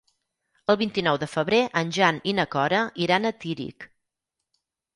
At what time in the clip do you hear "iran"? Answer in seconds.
3.07-3.27